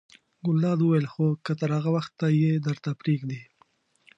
[0.45, 3.41] ګلداد وویل: خو که تر هغه وخته یې درته پرېږدي.